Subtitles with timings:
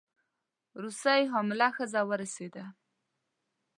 [0.83, 2.63] روسۍ حامله ښځه راورسېده.